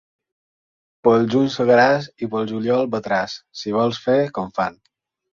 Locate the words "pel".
1.07-1.25, 2.31-2.49